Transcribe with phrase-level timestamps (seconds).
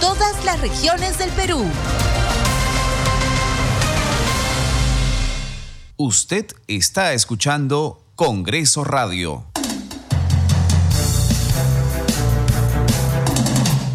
[0.00, 1.64] todas las regiones del Perú.
[5.96, 9.44] Usted está escuchando Congreso Radio.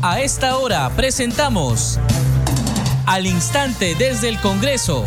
[0.02, 2.00] A esta hora presentamos
[3.06, 5.06] Al Instante desde el Congreso,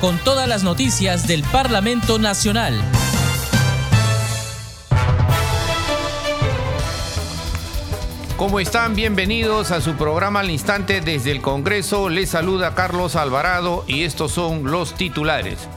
[0.00, 2.82] con todas las noticias del Parlamento Nacional.
[8.40, 8.96] ¿Cómo están?
[8.96, 12.08] Bienvenidos a su programa al instante desde el Congreso.
[12.08, 15.68] Les saluda Carlos Alvarado y estos son los titulares.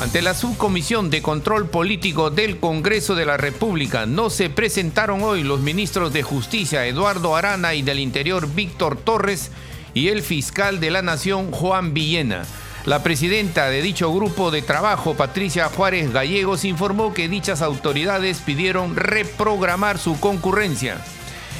[0.00, 5.42] Ante la subcomisión de control político del Congreso de la República no se presentaron hoy
[5.42, 9.50] los ministros de Justicia Eduardo Arana y del Interior Víctor Torres
[9.92, 12.44] y el fiscal de la Nación Juan Villena.
[12.86, 18.94] La presidenta de dicho grupo de trabajo, Patricia Juárez Gallegos, informó que dichas autoridades pidieron
[18.94, 21.04] reprogramar su concurrencia.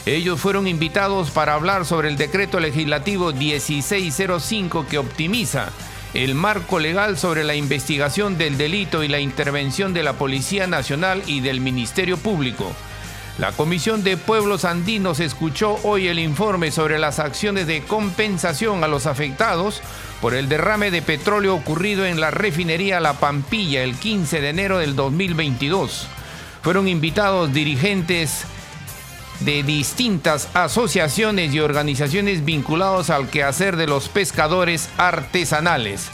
[0.09, 5.69] Ellos fueron invitados para hablar sobre el decreto legislativo 1605 que optimiza
[6.15, 11.23] el marco legal sobre la investigación del delito y la intervención de la Policía Nacional
[11.27, 12.73] y del Ministerio Público.
[13.37, 18.89] La Comisión de Pueblos Andinos escuchó hoy el informe sobre las acciones de compensación a
[18.89, 19.83] los afectados
[20.23, 24.79] por el derrame de petróleo ocurrido en la refinería La Pampilla el 15 de enero
[24.79, 26.09] del 2022.
[26.63, 28.47] Fueron invitados dirigentes
[29.41, 36.09] de distintas asociaciones y organizaciones vinculados al quehacer de los pescadores artesanales.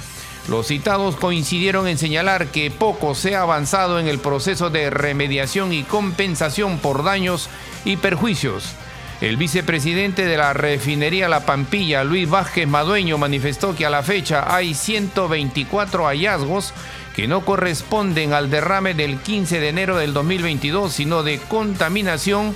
[0.49, 5.73] Los citados coincidieron en señalar que poco se ha avanzado en el proceso de remediación
[5.73, 7.49] y compensación por daños
[7.87, 8.75] y perjuicios.
[9.23, 14.55] El vicepresidente de la refinería La Pampilla, Luis Vázquez Madueño, manifestó que a la fecha
[14.55, 16.75] hay 124 hallazgos
[17.17, 22.55] que no corresponden al derrame del 15 de enero del 2022, sino de contaminación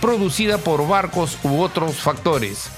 [0.00, 2.70] producida por barcos u otros factores.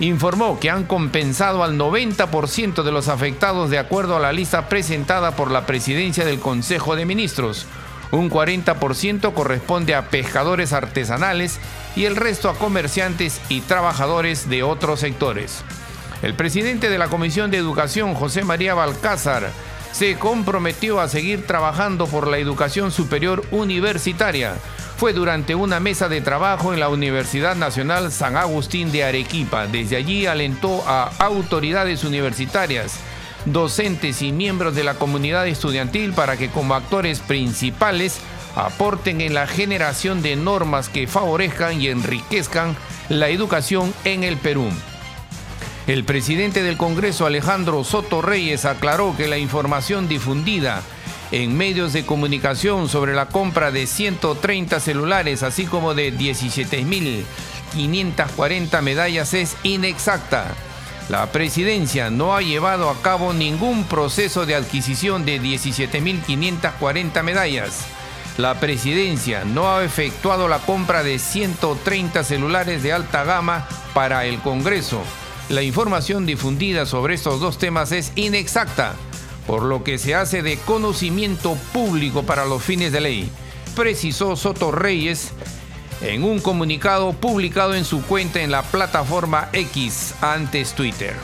[0.00, 5.36] Informó que han compensado al 90% de los afectados de acuerdo a la lista presentada
[5.36, 7.66] por la presidencia del Consejo de Ministros.
[8.10, 11.58] Un 40% corresponde a pescadores artesanales
[11.94, 15.62] y el resto a comerciantes y trabajadores de otros sectores.
[16.22, 19.50] El presidente de la Comisión de Educación, José María Balcázar,
[19.92, 24.54] se comprometió a seguir trabajando por la educación superior universitaria
[25.02, 29.66] fue durante una mesa de trabajo en la Universidad Nacional San Agustín de Arequipa.
[29.66, 33.00] Desde allí alentó a autoridades universitarias,
[33.44, 38.20] docentes y miembros de la comunidad estudiantil para que como actores principales
[38.54, 42.76] aporten en la generación de normas que favorezcan y enriquezcan
[43.08, 44.68] la educación en el Perú.
[45.88, 50.80] El presidente del Congreso, Alejandro Soto Reyes, aclaró que la información difundida
[51.32, 59.32] en medios de comunicación sobre la compra de 130 celulares, así como de 17.540 medallas,
[59.32, 60.54] es inexacta.
[61.08, 67.86] La presidencia no ha llevado a cabo ningún proceso de adquisición de 17.540 medallas.
[68.36, 74.38] La presidencia no ha efectuado la compra de 130 celulares de alta gama para el
[74.40, 75.02] Congreso.
[75.48, 78.96] La información difundida sobre estos dos temas es inexacta
[79.46, 83.30] por lo que se hace de conocimiento público para los fines de ley,
[83.74, 85.32] precisó Soto Reyes
[86.00, 91.14] en un comunicado publicado en su cuenta en la plataforma X antes Twitter.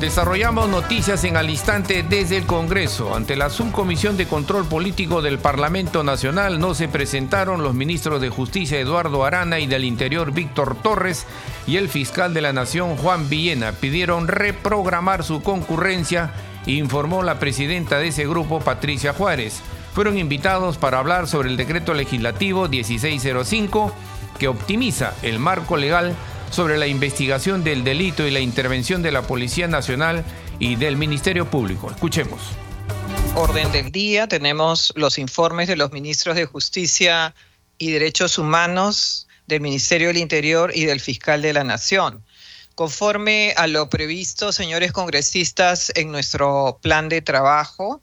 [0.00, 3.14] Desarrollamos noticias en al instante desde el Congreso.
[3.14, 8.28] Ante la Subcomisión de Control Político del Parlamento Nacional no se presentaron los ministros de
[8.28, 11.26] Justicia Eduardo Arana y del Interior Víctor Torres
[11.66, 13.72] y el fiscal de la Nación Juan Villena.
[13.72, 16.34] Pidieron reprogramar su concurrencia,
[16.66, 19.62] informó la presidenta de ese grupo Patricia Juárez.
[19.94, 23.92] Fueron invitados para hablar sobre el decreto legislativo 1605
[24.38, 26.14] que optimiza el marco legal
[26.56, 30.24] sobre la investigación del delito y la intervención de la Policía Nacional
[30.58, 31.90] y del Ministerio Público.
[31.90, 32.40] Escuchemos.
[33.34, 37.34] Orden del día, tenemos los informes de los ministros de Justicia
[37.76, 42.24] y Derechos Humanos del Ministerio del Interior y del Fiscal de la Nación.
[42.74, 48.00] Conforme a lo previsto, señores congresistas, en nuestro plan de trabajo,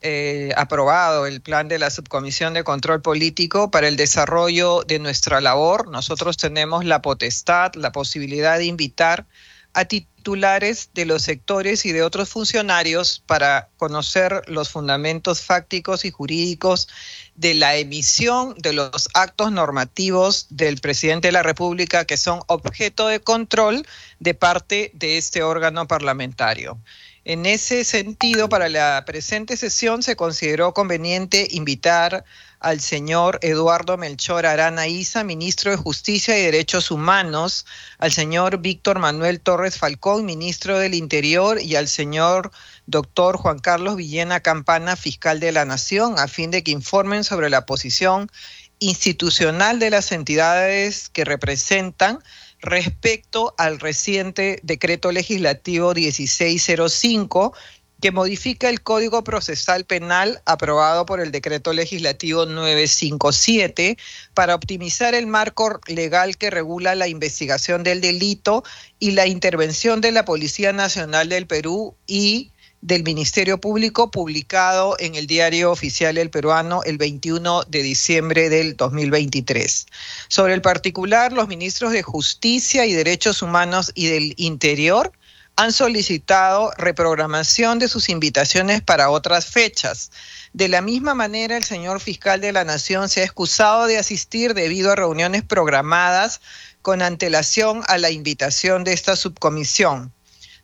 [0.00, 5.40] eh, aprobado el plan de la Subcomisión de Control Político para el desarrollo de nuestra
[5.40, 5.88] labor.
[5.88, 9.26] Nosotros tenemos la potestad, la posibilidad de invitar
[9.74, 16.10] a titulares de los sectores y de otros funcionarios para conocer los fundamentos fácticos y
[16.10, 16.88] jurídicos
[17.34, 23.08] de la emisión de los actos normativos del presidente de la República que son objeto
[23.08, 23.86] de control
[24.18, 26.78] de parte de este órgano parlamentario.
[27.28, 32.24] En ese sentido, para la presente sesión se consideró conveniente invitar
[32.58, 37.66] al señor Eduardo Melchor Arana Isa, ministro de Justicia y Derechos Humanos,
[37.98, 42.50] al señor Víctor Manuel Torres Falcón, ministro del Interior, y al señor
[42.86, 47.50] doctor Juan Carlos Villena Campana, fiscal de la Nación, a fin de que informen sobre
[47.50, 48.30] la posición
[48.78, 52.20] institucional de las entidades que representan
[52.60, 57.54] respecto al reciente decreto legislativo 1605
[58.00, 63.98] que modifica el Código Procesal Penal aprobado por el Decreto Legislativo 957
[64.34, 68.62] para optimizar el marco legal que regula la investigación del delito
[69.00, 75.14] y la intervención de la Policía Nacional del Perú y del Ministerio Público publicado en
[75.14, 79.86] el Diario Oficial del Peruano el 21 de diciembre del 2023.
[80.28, 85.12] Sobre el particular, los ministros de Justicia y Derechos Humanos y del Interior
[85.56, 90.12] han solicitado reprogramación de sus invitaciones para otras fechas.
[90.52, 94.54] De la misma manera, el señor fiscal de la Nación se ha excusado de asistir
[94.54, 96.40] debido a reuniones programadas
[96.80, 100.12] con antelación a la invitación de esta subcomisión.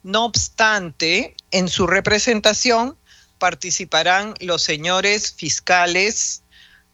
[0.04, 2.98] No obstante, en su representación
[3.38, 6.42] participarán los señores fiscales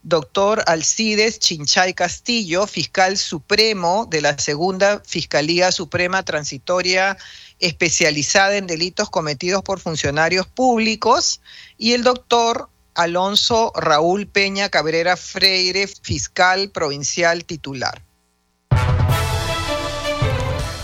[0.03, 7.17] doctor Alcides Chinchay Castillo, fiscal supremo de la Segunda Fiscalía Suprema Transitoria
[7.59, 11.41] especializada en delitos cometidos por funcionarios públicos,
[11.79, 18.03] y el doctor Alonso Raúl Peña Cabrera Freire, fiscal provincial titular.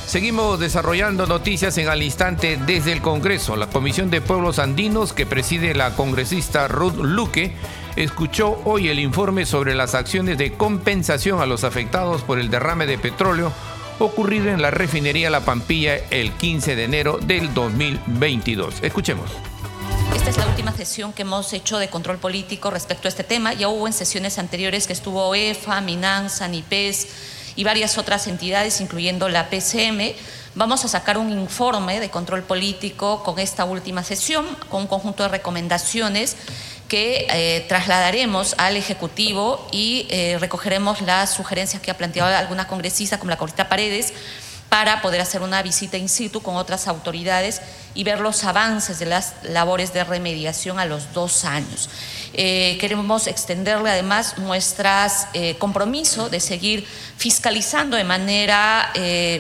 [0.07, 3.57] Seguimos desarrollando noticias en al instante desde el Congreso.
[3.57, 7.57] La Comisión de Pueblos Andinos, que preside la congresista Ruth Luque,
[7.97, 12.87] escuchó hoy el informe sobre las acciones de compensación a los afectados por el derrame
[12.87, 13.53] de petróleo
[13.99, 18.77] ocurrido en la refinería La Pampilla el 15 de enero del 2022.
[18.83, 19.29] Escuchemos.
[20.15, 23.55] Esta es la última sesión que hemos hecho de control político respecto a este tema.
[23.55, 27.09] Ya hubo en sesiones anteriores que estuvo EFA, Minanza, NIPES
[27.57, 30.15] y varias otras entidades, incluyendo la PCM.
[30.55, 35.23] Vamos a sacar un informe de control político con esta última sesión, con un conjunto
[35.23, 36.37] de recomendaciones
[36.89, 43.19] que eh, trasladaremos al Ejecutivo y eh, recogeremos las sugerencias que ha planteado alguna congresista,
[43.19, 44.13] como la Corita Paredes,
[44.69, 47.61] para poder hacer una visita in situ con otras autoridades
[47.95, 51.89] y ver los avances de las labores de remediación a los dos años.
[52.37, 54.91] Eh, queremos extenderle además nuestro
[55.59, 56.87] compromiso de seguir
[57.17, 58.93] fiscalizando de manera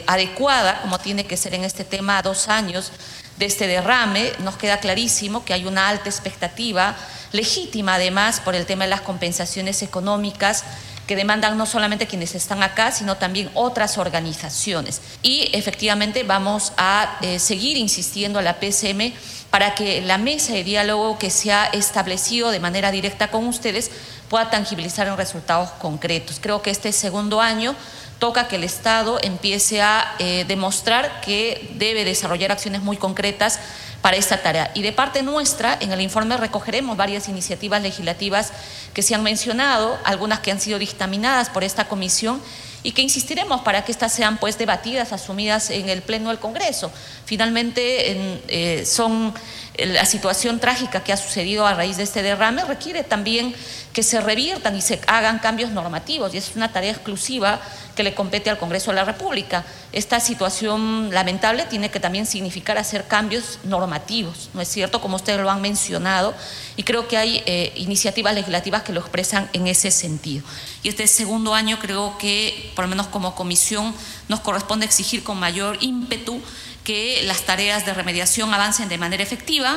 [0.07, 2.91] adecuada, como tiene que ser en este tema, a dos años
[3.39, 4.33] de este derrame.
[4.41, 6.97] Nos queda clarísimo que hay una alta expectativa
[7.33, 10.65] legítima además por el tema de las compensaciones económicas
[11.07, 15.01] que demandan no solamente quienes están acá, sino también otras organizaciones.
[15.23, 19.13] Y efectivamente vamos a eh, seguir insistiendo a la PCM
[19.57, 23.91] para que la mesa de diálogo que se ha establecido de manera directa con ustedes
[24.29, 26.41] pueda tangibilizar en resultados concretos.
[26.43, 27.75] Creo que este segundo año
[28.19, 33.59] toca que el Estado empiece a eh, demostrar que debe desarrollar acciones muy concretas
[34.03, 34.73] para esta tarea.
[34.75, 38.53] Y de parte nuestra, en el informe recogeremos varias iniciativas legislativas
[38.93, 42.43] que se han mencionado, algunas que han sido dictaminadas por esta comisión
[42.87, 46.93] y que insistiremos para que estas sean pues debatidas, asumidas en el Pleno del Congreso.
[47.25, 49.35] Finalmente eh, son
[49.79, 53.55] la situación trágica que ha sucedido a raíz de este derrame requiere también
[53.93, 57.61] que se reviertan y se hagan cambios normativos y es una tarea exclusiva
[57.95, 59.65] que le compete al Congreso de la República.
[59.93, 65.01] Esta situación lamentable tiene que también significar hacer cambios normativos, ¿no es cierto?
[65.01, 66.35] Como ustedes lo han mencionado,
[66.77, 70.45] y creo que hay eh, iniciativas legislativas que lo expresan en ese sentido.
[70.83, 73.95] Y este segundo año creo que, por lo menos como comisión,
[74.29, 76.43] nos corresponde exigir con mayor ímpetu
[76.87, 79.77] que las tareas de remediación avancen de manera efectiva.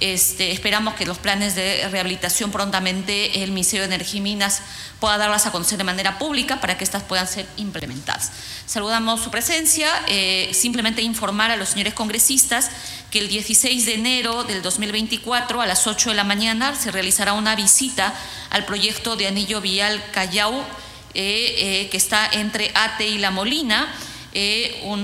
[0.00, 4.62] Este, esperamos que los planes de rehabilitación prontamente el Ministerio de Energía y Minas
[4.98, 8.32] pueda darlas a conocer de manera pública para que estas puedan ser implementadas.
[8.64, 12.70] Saludamos su presencia, eh, simplemente informar a los señores congresistas
[13.10, 17.34] que el 16 de enero del 2024 a las 8 de la mañana se realizará
[17.34, 18.14] una visita
[18.48, 20.54] al proyecto de anillo vial Callao
[21.12, 23.94] eh, eh, que está entre Ate y La Molina
[24.32, 25.02] eh, un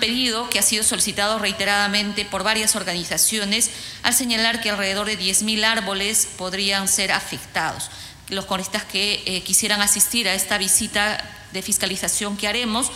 [0.00, 3.70] pedido que ha sido solicitado reiteradamente por varias organizaciones
[4.02, 7.90] al señalar que alrededor de 10.000 árboles podrían ser afectados.
[8.28, 12.90] Los congresistas que eh, quisieran asistir a esta visita de fiscalización que haremos,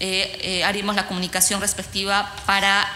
[0.00, 2.86] eh, haremos la comunicación respectiva para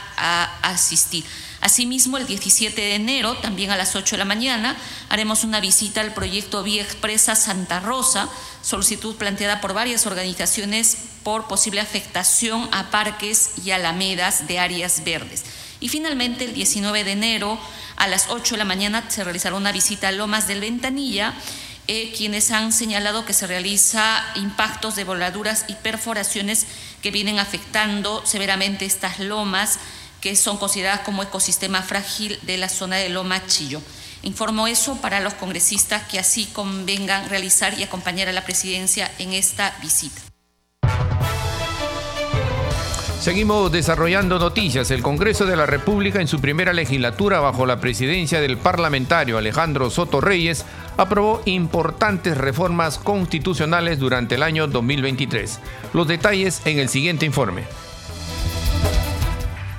[0.63, 1.25] asistir.
[1.61, 4.77] Asimismo, el 17 de enero, también a las 8 de la mañana,
[5.09, 8.29] haremos una visita al proyecto Vía Expresa Santa Rosa,
[8.63, 15.43] solicitud planteada por varias organizaciones por posible afectación a parques y alamedas de áreas verdes.
[15.81, 17.59] Y finalmente, el 19 de enero,
[17.97, 21.35] a las 8 de la mañana, se realizará una visita a Lomas del Ventanilla,
[21.89, 26.65] eh, quienes han señalado que se realiza impactos de voladuras y perforaciones
[27.03, 29.81] que vienen afectando severamente estas lomas
[30.21, 33.83] que son consideradas como ecosistema frágil de la zona de Loma Chillo.
[34.23, 39.33] Informo eso para los congresistas que así convengan realizar y acompañar a la presidencia en
[39.33, 40.26] esta visita.
[43.21, 44.91] Seguimos desarrollando noticias.
[44.91, 49.91] El Congreso de la República en su primera legislatura bajo la presidencia del parlamentario Alejandro
[49.91, 50.65] Soto Reyes
[50.97, 55.61] aprobó importantes reformas constitucionales durante el año 2023.
[55.93, 57.65] Los detalles en el siguiente informe.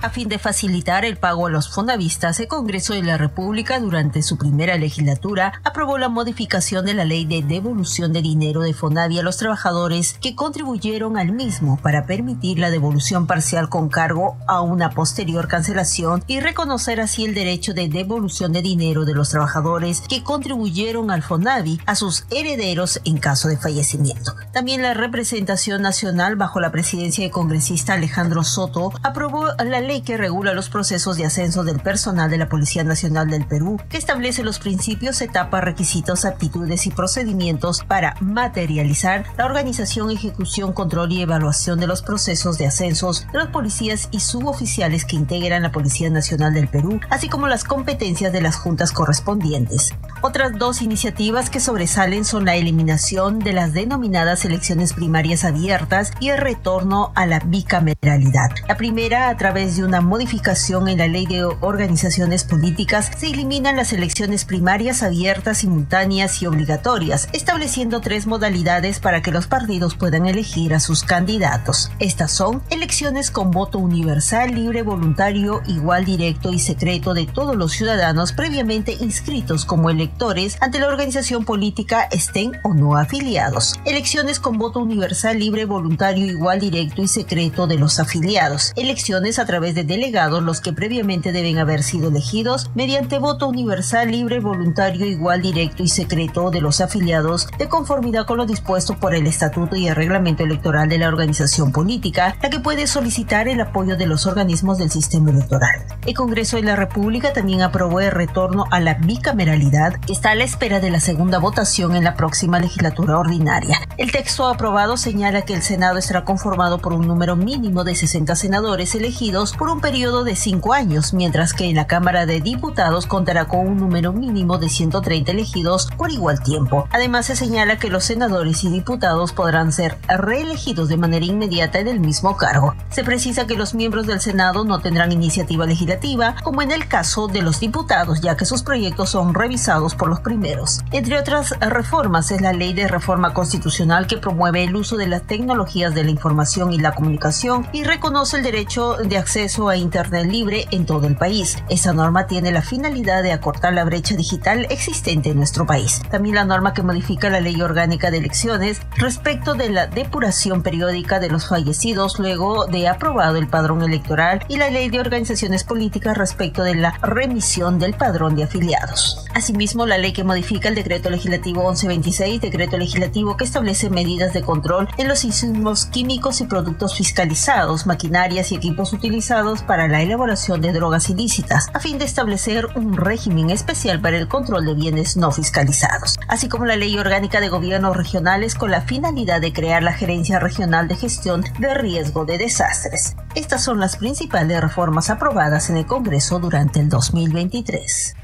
[0.07, 4.23] A fin de facilitar el pago a los fondavistas, el Congreso de la República durante
[4.23, 9.19] su primera legislatura aprobó la modificación de la ley de devolución de dinero de Fonavi
[9.19, 14.61] a los trabajadores que contribuyeron al mismo para permitir la devolución parcial con cargo a
[14.61, 20.03] una posterior cancelación y reconocer así el derecho de devolución de dinero de los trabajadores
[20.07, 24.35] que contribuyeron al Fonavi a sus herederos en caso de fallecimiento.
[24.53, 30.17] También la representación nacional bajo la presidencia del congresista Alejandro Soto aprobó la ley que
[30.17, 34.43] regula los procesos de ascenso del personal de la Policía Nacional del Perú, que establece
[34.43, 41.79] los principios, etapas, requisitos, aptitudes y procedimientos para materializar la organización, ejecución, control y evaluación
[41.79, 46.53] de los procesos de ascensos de los policías y suboficiales que integran la Policía Nacional
[46.53, 49.93] del Perú, así como las competencias de las juntas correspondientes.
[50.21, 56.29] Otras dos iniciativas que sobresalen son la eliminación de las denominadas elecciones primarias abiertas y
[56.29, 58.51] el retorno a la bicameralidad.
[58.67, 63.77] La primera a través de una modificación en la ley de organizaciones políticas, se eliminan
[63.77, 70.25] las elecciones primarias abiertas, simultáneas y obligatorias, estableciendo tres modalidades para que los partidos puedan
[70.25, 71.91] elegir a sus candidatos.
[71.99, 77.71] Estas son elecciones con voto universal, libre, voluntario, igual, directo y secreto de todos los
[77.71, 83.75] ciudadanos previamente inscritos como electores ante la organización política estén o no afiliados.
[83.85, 88.73] Elecciones con voto universal, libre, voluntario, igual, directo y secreto de los afiliados.
[88.75, 94.11] Elecciones a través de delegados los que previamente deben haber sido elegidos mediante voto universal,
[94.11, 99.15] libre, voluntario, igual, directo y secreto de los afiliados de conformidad con lo dispuesto por
[99.15, 103.61] el Estatuto y el Reglamento Electoral de la organización política, la que puede solicitar el
[103.61, 105.85] apoyo de los organismos del sistema electoral.
[106.05, 110.35] El Congreso de la República también aprobó el retorno a la bicameralidad que está a
[110.35, 113.79] la espera de la segunda votación en la próxima legislatura ordinaria.
[113.97, 118.35] El texto aprobado señala que el Senado estará conformado por un número mínimo de 60
[118.35, 123.07] senadores elegidos por un periodo de cinco años, mientras que en la Cámara de Diputados
[123.07, 126.87] contará con un número mínimo de 130 elegidos por igual tiempo.
[126.91, 131.87] Además, se señala que los senadores y diputados podrán ser reelegidos de manera inmediata en
[131.87, 132.75] el mismo cargo.
[132.91, 137.27] Se precisa que los miembros del Senado no tendrán iniciativa legislativa, como en el caso
[137.27, 140.81] de los diputados, ya que sus proyectos son revisados por los primeros.
[140.91, 145.23] Entre otras reformas es la Ley de Reforma Constitucional que promueve el uso de las
[145.23, 150.25] tecnologías de la información y la comunicación y reconoce el derecho de acceso a Internet
[150.29, 151.57] libre en todo el país.
[151.69, 156.01] Esta norma tiene la finalidad de acortar la brecha digital existente en nuestro país.
[156.11, 161.21] También la norma que modifica la ley orgánica de elecciones respecto de la depuración periódica
[161.21, 166.17] de los fallecidos luego de aprobado el padrón electoral y la ley de organizaciones políticas
[166.17, 169.25] respecto de la remisión del padrón de afiliados.
[169.33, 174.41] Asimismo, la ley que modifica el decreto legislativo 1126, decreto legislativo que establece medidas de
[174.41, 179.36] control en los insumos químicos y productos fiscalizados, maquinarias y equipos utilizados
[179.67, 184.27] para la elaboración de drogas ilícitas, a fin de establecer un régimen especial para el
[184.27, 188.81] control de bienes no fiscalizados, así como la Ley Orgánica de Gobiernos Regionales con la
[188.81, 193.15] finalidad de crear la Gerencia Regional de Gestión de Riesgo de Desastres.
[193.35, 198.15] Estas son las principales reformas aprobadas en el Congreso durante el 2023.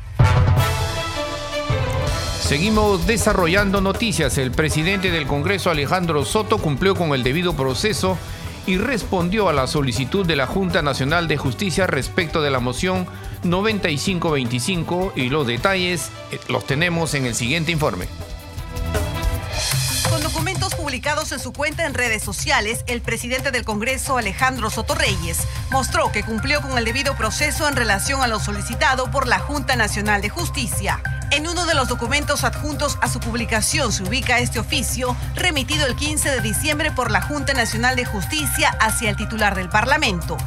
[2.42, 4.40] Seguimos desarrollando noticias.
[4.40, 8.18] El presidente del Congreso, Alejandro Soto, cumplió con el debido proceso
[8.66, 13.08] y respondió a la solicitud de la Junta Nacional de Justicia respecto de la moción
[13.44, 18.08] 9525 y los detalles eh, los tenemos en el siguiente informe
[20.34, 25.38] documentos publicados en su cuenta en redes sociales, el presidente del Congreso, Alejandro Sotorreyes,
[25.70, 29.76] mostró que cumplió con el debido proceso en relación a lo solicitado por la Junta
[29.76, 31.02] Nacional de Justicia.
[31.34, 35.96] En uno de los documentos adjuntos a su publicación se ubica este oficio, remitido el
[35.96, 40.38] 15 de diciembre por la Junta Nacional de Justicia hacia el titular del Parlamento.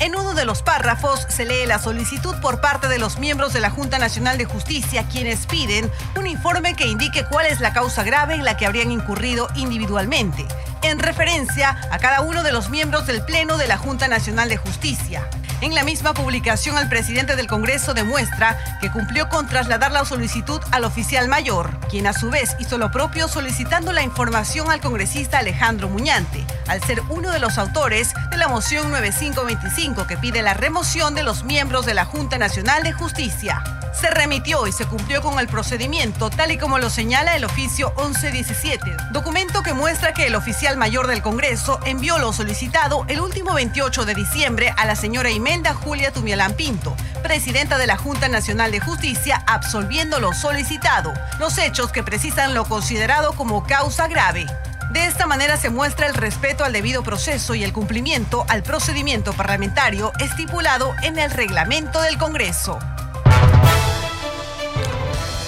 [0.00, 3.60] En uno de los párrafos se lee la solicitud por parte de los miembros de
[3.60, 8.02] la Junta Nacional de Justicia, quienes piden un informe que indique cuál es la causa
[8.02, 10.46] grave en la que habrían incurrido individualmente,
[10.82, 14.58] en referencia a cada uno de los miembros del Pleno de la Junta Nacional de
[14.58, 15.26] Justicia.
[15.60, 20.60] En la misma publicación, el presidente del Congreso demuestra que cumplió con trasladar la solicitud
[20.72, 25.38] al oficial mayor, quien a su vez hizo lo propio solicitando la información al congresista
[25.38, 30.54] Alejandro Muñante, al ser uno de los autores de la moción 9525 que pide la
[30.54, 33.62] remoción de los miembros de la Junta Nacional de Justicia.
[33.98, 37.94] Se remitió y se cumplió con el procedimiento tal y como lo señala el oficio
[37.96, 43.54] 1117, documento que muestra que el oficial mayor del Congreso envió lo solicitado el último
[43.54, 45.43] 28 de diciembre a la señora Imelda
[45.74, 51.92] Julia Tumialán Pinto, presidenta de la Junta Nacional de Justicia, absolviendo lo solicitado, los hechos
[51.92, 54.46] que precisan lo considerado como causa grave.
[54.92, 59.34] De esta manera se muestra el respeto al debido proceso y el cumplimiento al procedimiento
[59.34, 62.78] parlamentario estipulado en el reglamento del Congreso.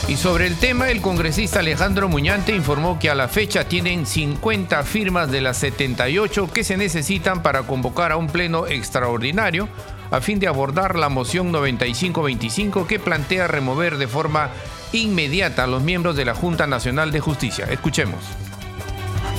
[0.08, 4.84] Y sobre el tema, el congresista Alejandro Muñante informó que a la fecha tienen 50
[4.84, 9.68] firmas de las 78 que se necesitan para convocar a un pleno extraordinario
[10.12, 14.50] a fin de abordar la moción 9525 que plantea remover de forma
[14.92, 17.66] inmediata a los miembros de la Junta Nacional de Justicia.
[17.68, 18.20] Escuchemos.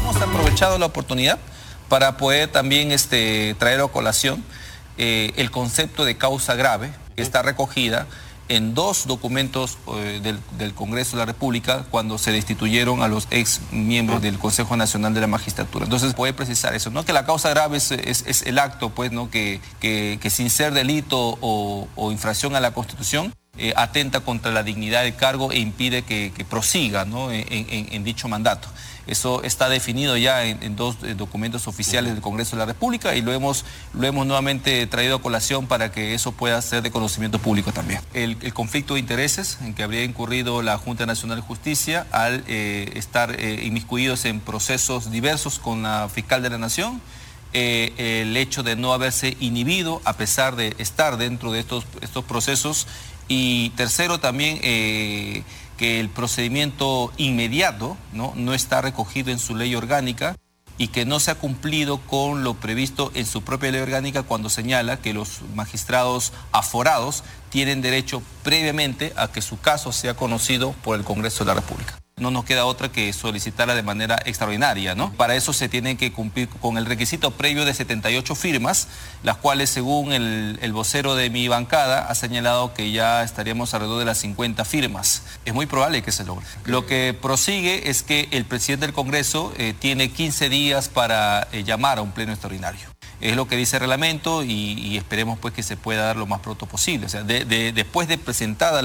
[0.01, 1.39] Hemos aprovechado la oportunidad
[1.87, 4.43] para poder también este, traer a colación
[4.97, 8.05] eh, el concepto de causa grave que está recogida
[8.49, 10.21] en dos documentos eh,
[10.57, 15.13] del, Congreso de la República cuando se destituyeron a los ex miembros del Consejo Nacional
[15.13, 15.85] de la Magistratura.
[15.85, 17.03] Entonces puede precisar eso, ¿no?
[17.05, 19.29] Que la causa grave es, el acto, pues, ¿no?
[19.29, 25.03] Que, que, sin ser delito o, infracción a la Constitución, eh, atenta contra la dignidad
[25.03, 27.31] del cargo e impide que, prosiga ¿no?
[27.31, 28.69] en dicho mandato.
[29.07, 33.21] Eso está definido ya en, dos eh, documentos oficiales del Congreso de la República y
[33.21, 37.39] lo hemos, lo hemos nuevamente traído a colación para que eso pueda ser de conocimiento
[37.39, 38.01] público también.
[38.13, 42.91] El, conflicto de intereses en que habría incurrido la Junta Nacional de Justicia al eh,
[42.95, 47.01] estar eh, inmiscuidos en procesos diversos con la fiscal de la Nación.
[47.53, 52.87] el hecho de no haberse inhibido a pesar de estar dentro de estos, estos procesos
[53.29, 54.59] y tercero también
[55.77, 58.53] que el procedimiento inmediato ¿no?
[58.53, 60.35] está recogido en su ley orgánica
[60.77, 64.49] y que no se ha cumplido con lo previsto en su propia ley orgánica cuando
[64.49, 70.97] señala que los magistrados aforados tienen derecho previamente a que su caso sea conocido por
[70.97, 75.13] el Congreso de la República no nos queda otra que solicitarla de manera extraordinaria, ¿no?
[75.13, 78.87] Para eso se tiene que cumplir con el requisito previo de 78 firmas,
[79.21, 84.05] las cuales según el, vocero de mi bancada ha señalado que ya estaríamos alrededor de
[84.05, 85.23] las 50 firmas.
[85.45, 86.45] Es muy probable que se logre.
[86.65, 91.63] Lo que prosigue es que el presidente del Congreso eh, tiene 15 días para eh,
[91.63, 95.63] llamar a un pleno extraordinario es lo que dice el reglamento y, esperemos pues que
[95.63, 97.05] se pueda dar lo más pronto posible.
[97.05, 98.79] O sea, después de presentada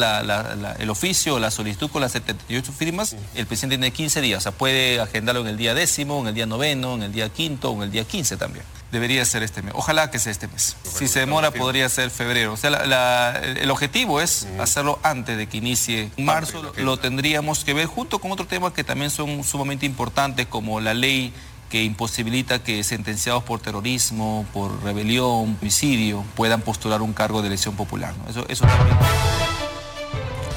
[0.78, 4.52] el oficio, la solicitud con las 78 firmas, el presidente tiene 15 días, o sea,
[4.52, 7.76] puede agendarlo en el día décimo, en el día noveno, en el día quinto o
[7.76, 8.64] en el día 15 también.
[8.90, 9.72] Debería ser este mes.
[9.74, 10.76] Ojalá que sea este mes.
[10.82, 12.52] si se demora, podría ser febrero.
[12.52, 16.72] O sea, el objetivo es hacerlo antes de que inicie marzo.
[16.76, 20.92] Lo tendríamos que ver junto con otros temas que también son sumamente importantes, como la
[20.92, 21.32] ley
[21.72, 27.74] que imposibilita que sentenciados por terrorismo, por rebelión, homicidio, puedan postular un cargo de elección
[27.76, 28.12] popular.
[28.28, 28.94] Eso, eso también.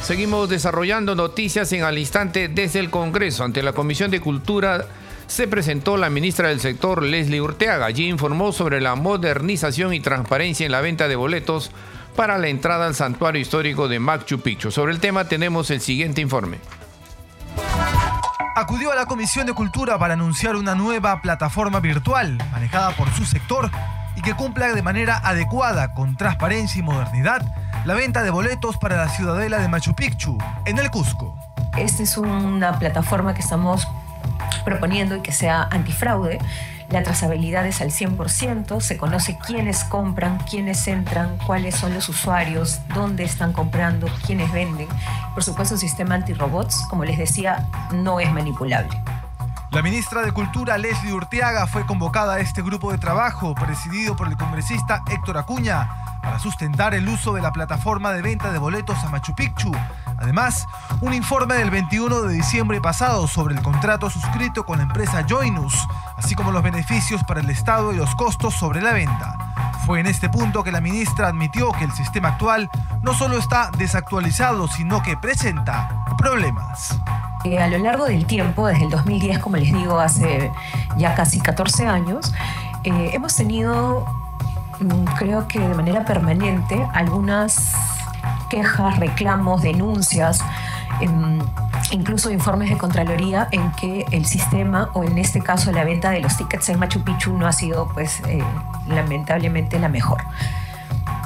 [0.03, 3.45] Seguimos desarrollando noticias en al instante desde el Congreso.
[3.45, 4.87] Ante la Comisión de Cultura
[5.25, 7.85] se presentó la ministra del sector, Leslie Urteaga.
[7.85, 11.71] Allí informó sobre la modernización y transparencia en la venta de boletos
[12.17, 14.69] para la entrada al santuario histórico de Machu Picchu.
[14.69, 16.57] Sobre el tema tenemos el siguiente informe
[18.55, 23.25] acudió a la Comisión de Cultura para anunciar una nueva plataforma virtual manejada por su
[23.25, 23.69] sector
[24.15, 27.41] y que cumpla de manera adecuada, con transparencia y modernidad,
[27.83, 31.37] la venta de boletos para la ciudadela de Machu Picchu, en el Cusco.
[31.77, 33.85] Esta es una plataforma que estamos
[34.63, 36.39] proponiendo y que sea antifraude
[36.89, 42.79] la trazabilidad es al 100%, se conoce quiénes compran, quiénes entran, cuáles son los usuarios,
[42.93, 44.87] dónde están comprando, quiénes venden.
[45.33, 49.01] Por supuesto, un sistema anti-robots, como les decía, no es manipulable.
[49.71, 54.29] La ministra de Cultura, Leslie Urteaga, fue convocada a este grupo de trabajo presidido por
[54.29, 55.89] el congresista Héctor Acuña
[56.21, 59.71] para sustentar el uso de la plataforma de venta de boletos a Machu Picchu,
[60.25, 60.67] Además,
[61.01, 65.87] un informe del 21 de diciembre pasado sobre el contrato suscrito con la empresa Joinus,
[66.17, 69.37] así como los beneficios para el Estado y los costos sobre la venta.
[69.85, 72.71] Fue en este punto que la ministra admitió que el sistema actual
[73.03, 76.99] no solo está desactualizado, sino que presenta problemas.
[77.43, 80.51] Eh, a lo largo del tiempo, desde el 2010, como les digo, hace
[80.97, 82.33] ya casi 14 años,
[82.83, 84.07] eh, hemos tenido,
[84.79, 87.75] mm, creo que de manera permanente, algunas
[88.45, 90.43] quejas, reclamos, denuncias,
[91.01, 91.39] em,
[91.91, 96.21] incluso informes de Contraloría en que el sistema, o en este caso la venta de
[96.21, 98.43] los tickets en Machu Picchu, no ha sido, pues, eh,
[98.87, 100.21] lamentablemente la mejor.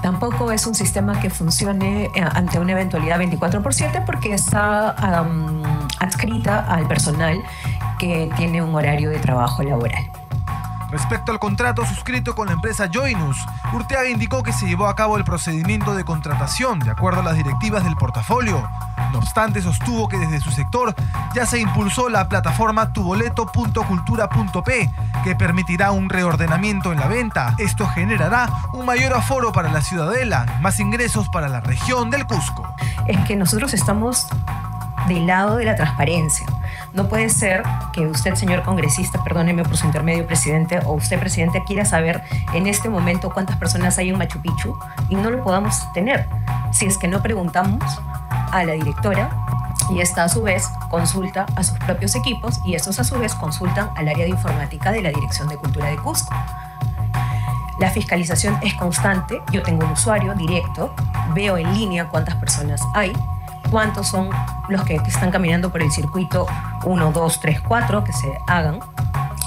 [0.02, 4.96] Tampoco es un sistema que funcione eh, ante una eventualidad 24 por 7 porque está
[6.00, 7.38] adscrita al personal
[7.98, 10.10] que tiene un horario de trabajo laboral.
[10.92, 13.38] Respecto al contrato suscrito con la empresa Joinus,
[13.74, 17.36] Urteaga indicó que se llevó a cabo el procedimiento de contratación de acuerdo a las
[17.36, 18.68] directivas del portafolio.
[19.12, 20.96] No obstante, sostuvo que desde su sector
[21.34, 24.92] ya se impulsó la plataforma tuboleto.cultura.p,
[25.24, 27.56] que permitirá un reordenamiento en la venta.
[27.60, 32.74] Esto generará un mayor aforo para la ciudadela, más ingresos para la región del Cusco.
[33.08, 34.28] Es que nosotros estamos
[35.08, 36.46] del lado de la transparencia.
[36.94, 41.64] No puede ser que usted, señor congresista, perdóneme por su intermedio, presidente, o usted, presidente,
[41.66, 42.24] quiera saber
[42.54, 44.78] en este momento cuántas personas hay en Machu Picchu
[45.10, 46.28] y no lo podamos tener
[46.72, 47.84] si es que no preguntamos
[48.52, 49.30] a la directora
[49.92, 53.34] y esta a su vez consulta a sus propios equipos y estos a su vez
[53.36, 56.34] consultan al área de informática de la Dirección de Cultura de Cusco.
[57.80, 60.94] La fiscalización es constante, yo tengo un usuario directo,
[61.34, 63.14] veo en línea cuántas personas hay,
[63.70, 64.30] cuántos son
[64.68, 66.48] los que, están caminando por el circuito
[66.86, 68.80] 1, 2, 3, 4 que se hagan.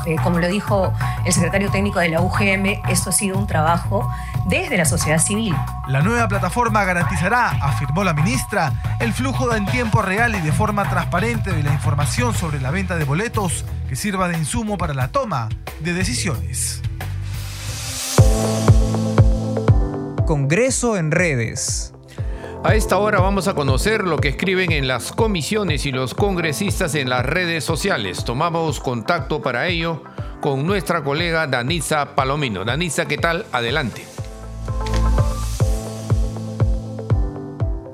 [0.06, 0.92] Eh, como lo dijo
[1.24, 4.10] el secretario técnico de la UGM, esto ha sido un trabajo
[4.46, 5.54] desde la sociedad civil.
[5.86, 10.88] La nueva plataforma garantizará, afirmó la ministra, el flujo en tiempo real y de forma
[10.88, 15.08] transparente de la información sobre la venta de boletos que sirva de insumo para la
[15.08, 15.48] toma
[15.80, 16.82] de decisiones.
[20.26, 21.91] Congreso en redes.
[22.64, 26.94] A esta hora vamos a conocer lo que escriben en las comisiones y los congresistas
[26.94, 28.24] en las redes sociales.
[28.24, 30.04] Tomamos contacto para ello
[30.40, 32.64] con nuestra colega Danisa Palomino.
[32.64, 33.46] Danisa, ¿qué tal?
[33.50, 34.11] Adelante.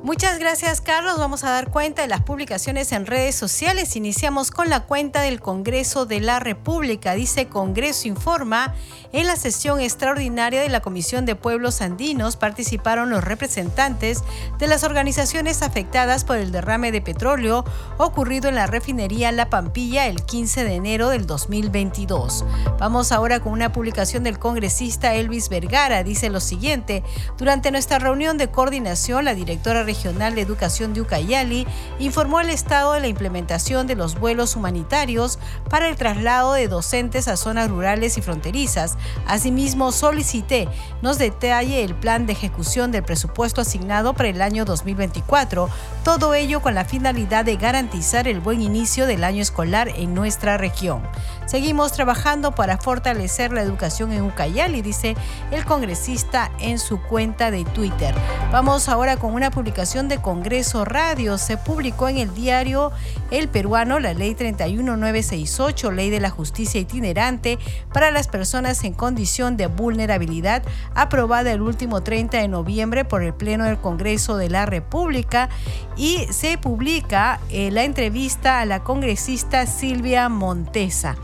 [0.09, 1.19] Muchas gracias Carlos.
[1.19, 3.95] Vamos a dar cuenta de las publicaciones en redes sociales.
[3.95, 7.13] Iniciamos con la cuenta del Congreso de la República.
[7.13, 8.75] Dice Congreso Informa,
[9.13, 14.25] en la sesión extraordinaria de la Comisión de Pueblos Andinos participaron los representantes
[14.59, 17.67] de las organizaciones afectadas por el derrame de petróleo
[17.99, 22.47] ocurrido en la refinería La Pampilla el 15 de enero del 2022.
[22.79, 26.03] Vamos ahora con una publicación del congresista Elvis Vergara.
[26.03, 27.03] Dice lo siguiente,
[27.37, 31.67] durante nuestra reunión de coordinación, la directora regional Regional de Educación de Ucayali
[31.99, 37.27] informó al Estado de la implementación de los vuelos humanitarios para el traslado de docentes
[37.27, 38.97] a zonas rurales y fronterizas.
[39.27, 40.69] Asimismo, solicité
[41.03, 45.69] nos detalle el plan de ejecución del presupuesto asignado para el año 2024,
[46.05, 50.59] todo ello con la finalidad de garantizar el buen inicio del año escolar en nuestra
[50.59, 51.03] región.
[51.47, 55.17] Seguimos trabajando para fortalecer la educación en Ucayali, dice
[55.51, 58.15] el congresista en su cuenta de Twitter.
[58.53, 61.39] Vamos ahora con una publicación de Congreso Radio.
[61.39, 62.93] Se publicó en el diario
[63.31, 67.59] El Peruano la Ley 31968, Ley de la Justicia Itinerante
[67.91, 70.63] para las personas en condición de vulnerabilidad,
[70.95, 75.49] aprobada el último 30 de noviembre por el Pleno del Congreso de la República
[75.97, 81.17] y se publica eh, la entrevista a la congresista Silvia Montesa.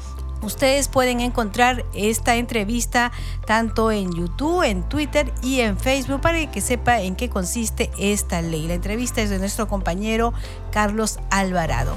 [0.44, 3.12] Ustedes pueden encontrar esta entrevista
[3.46, 8.42] tanto en YouTube, en Twitter y en Facebook para que sepa en qué consiste esta
[8.42, 8.66] ley.
[8.66, 10.34] La entrevista es de nuestro compañero
[10.70, 11.96] Carlos Alvarado.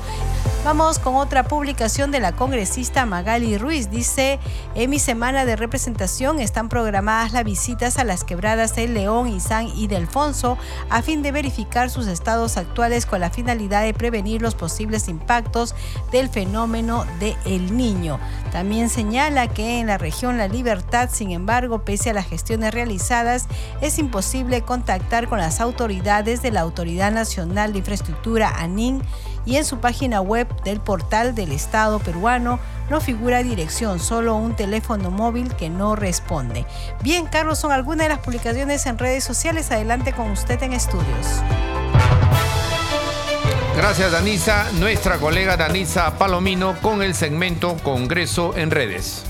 [0.68, 3.90] Vamos con otra publicación de la congresista Magali Ruiz.
[3.90, 4.38] Dice,
[4.76, 9.70] en mi semana de representación están programadas las visitas a las quebradas de León, Izán
[9.74, 10.58] y Delfonso
[10.90, 15.74] a fin de verificar sus estados actuales con la finalidad de prevenir los posibles impactos
[16.12, 18.20] del fenómeno de El Niño.
[18.52, 23.48] También señala que en la región La Libertad, sin embargo, pese a las gestiones realizadas,
[23.80, 29.02] es imposible contactar con las autoridades de la Autoridad Nacional de Infraestructura ANIN
[29.48, 34.56] y en su página web del portal del Estado peruano no figura dirección, solo un
[34.56, 36.66] teléfono móvil que no responde.
[37.02, 39.72] Bien, Carlos, son algunas de las publicaciones en redes sociales.
[39.72, 41.28] Adelante con usted en estudios.
[43.76, 44.68] Gracias, Danisa.
[44.80, 49.24] Nuestra colega Danisa Palomino con el segmento Congreso en redes.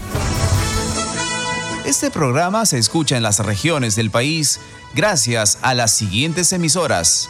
[1.85, 4.59] Este programa se escucha en las regiones del país
[4.93, 7.29] gracias a las siguientes emisoras.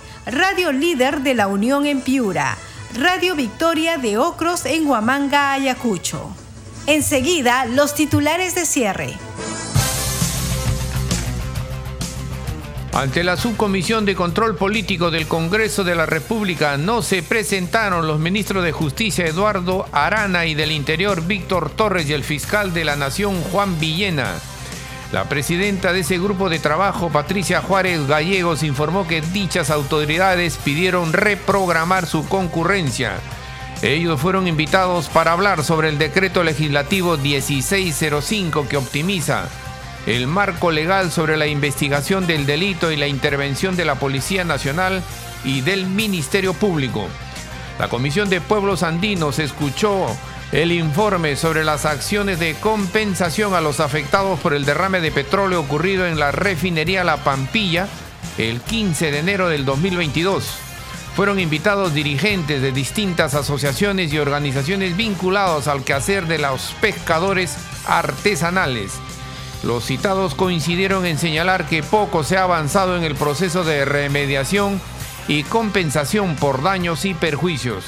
[0.25, 2.55] Radio Líder de la Unión en Piura,
[2.99, 6.29] Radio Victoria de Ocros en Huamanga, Ayacucho.
[6.85, 9.17] Enseguida, los titulares de cierre.
[12.93, 18.19] Ante la Subcomisión de Control Político del Congreso de la República no se presentaron los
[18.19, 22.95] ministros de Justicia Eduardo Arana y del Interior Víctor Torres y el fiscal de la
[22.95, 24.35] Nación Juan Villena.
[25.11, 31.11] La presidenta de ese grupo de trabajo, Patricia Juárez Gallegos, informó que dichas autoridades pidieron
[31.11, 33.19] reprogramar su concurrencia.
[33.81, 39.49] Ellos fueron invitados para hablar sobre el decreto legislativo 1605 que optimiza
[40.05, 45.03] el marco legal sobre la investigación del delito y la intervención de la Policía Nacional
[45.43, 47.07] y del Ministerio Público.
[47.79, 50.07] La Comisión de Pueblos Andinos escuchó
[50.51, 55.61] el informe sobre las acciones de compensación a los afectados por el derrame de petróleo
[55.61, 57.87] ocurrido en la refinería La Pampilla
[58.37, 60.45] el 15 de enero del 2022.
[61.15, 68.93] Fueron invitados dirigentes de distintas asociaciones y organizaciones vinculados al quehacer de los pescadores artesanales.
[69.63, 74.81] Los citados coincidieron en señalar que poco se ha avanzado en el proceso de remediación
[75.27, 77.85] y compensación por daños y perjuicios.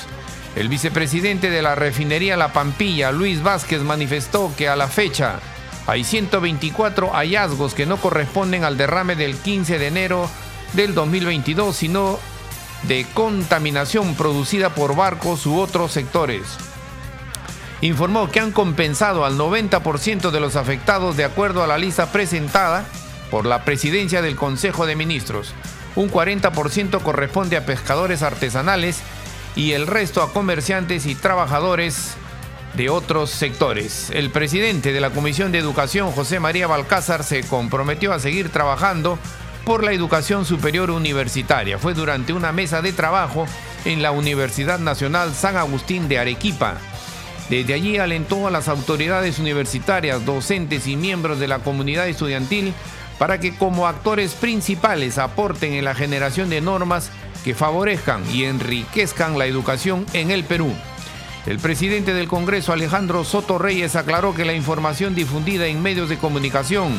[0.55, 5.39] El vicepresidente de la refinería La Pampilla, Luis Vázquez, manifestó que a la fecha
[5.87, 10.29] hay 124 hallazgos que no corresponden al derrame del 15 de enero
[10.73, 12.19] del 2022, sino
[12.83, 16.43] de contaminación producida por barcos u otros sectores.
[17.81, 22.85] Informó que han compensado al 90% de los afectados de acuerdo a la lista presentada
[23.31, 25.53] por la presidencia del Consejo de Ministros.
[25.95, 29.01] Un 40% corresponde a pescadores artesanales
[29.55, 32.15] y el resto a comerciantes y trabajadores
[32.75, 34.09] de otros sectores.
[34.11, 39.19] El presidente de la Comisión de Educación, José María Balcázar, se comprometió a seguir trabajando
[39.63, 41.77] por la educación superior universitaria.
[41.77, 43.45] Fue durante una mesa de trabajo
[43.85, 46.77] en la Universidad Nacional San Agustín de Arequipa.
[47.49, 52.73] Desde allí alentó a las autoridades universitarias, docentes y miembros de la comunidad estudiantil
[53.19, 57.11] para que como actores principales aporten en la generación de normas
[57.43, 60.73] que favorezcan y enriquezcan la educación en el Perú.
[61.45, 66.17] El presidente del Congreso, Alejandro Soto Reyes, aclaró que la información difundida en medios de
[66.17, 66.93] comunicación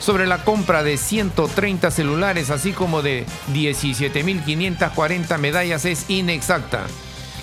[0.00, 6.86] sobre la compra de 130 celulares, así como de 17.540 medallas, es inexacta.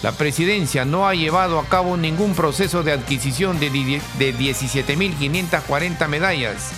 [0.01, 6.73] La presidencia no ha llevado a cabo ningún proceso de adquisición de 17.540 medallas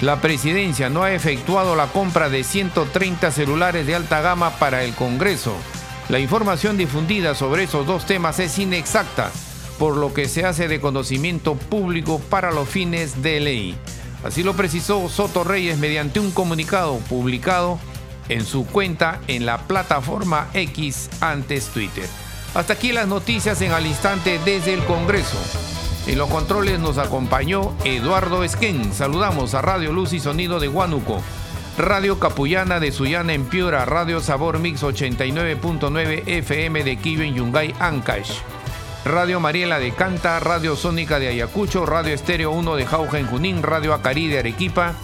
[0.00, 4.94] la presidencia no ha efectuado la compra de 130 celulares de alta gama para el
[4.94, 5.54] Congreso.
[6.08, 9.30] La información difundida sobre esos dos temas es inexacta,
[9.78, 13.76] por lo que se hace de conocimiento público para los fines de ley.
[14.24, 17.78] Así lo precisó Soto Reyes mediante un comunicado publicado
[18.30, 22.08] en su cuenta en la plataforma X antes Twitter.
[22.54, 25.38] Hasta aquí las noticias en al instante desde el Congreso.
[26.10, 28.92] En los controles nos acompañó Eduardo Esquén.
[28.92, 31.22] Saludamos a Radio Luz y Sonido de Huánuco,
[31.78, 37.76] Radio Capullana de Sullana en Piura, Radio Sabor Mix 89.9 FM de Kiyo en Yungay,
[37.78, 38.40] Ancash.
[39.04, 43.62] Radio Mariela de Canta, Radio Sónica de Ayacucho, Radio Estéreo 1 de Jauja en Junín,
[43.62, 44.94] Radio Acari de Arequipa,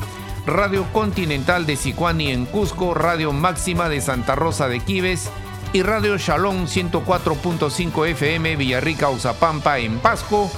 [0.44, 5.30] Radio Continental de Sicuani en Cusco, Radio Máxima de Santa Rosa de Quives
[5.72, 10.50] y Radio Shalom 104.5 FM Villarrica Uzapampa en Pasco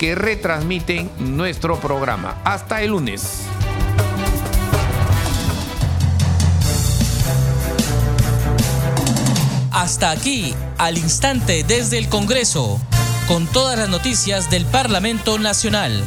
[0.00, 2.40] que retransmiten nuestro programa.
[2.42, 3.42] Hasta el lunes.
[9.70, 12.80] Hasta aquí, al instante desde el Congreso,
[13.28, 16.02] con todas las noticias del Parlamento Nacional.